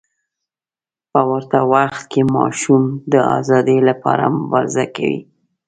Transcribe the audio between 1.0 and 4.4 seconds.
په ورته وخت کې ماشوم د ازادۍ لپاره